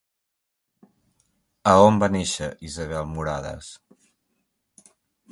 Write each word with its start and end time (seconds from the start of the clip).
A 1.73 1.75
on 1.87 1.99
va 2.03 2.09
néixer 2.15 2.47
Isabel 2.69 3.11
Muradas? 3.11 3.69